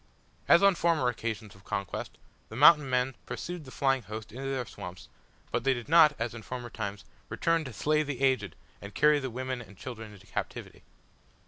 [0.47, 2.17] As on former occasions of conquest,
[2.49, 5.09] the Mountain men pursued the flying host into their swamps,
[5.51, 9.19] but they did not, as in former times, return to slay the aged and carry
[9.19, 10.81] the women and children into captivity.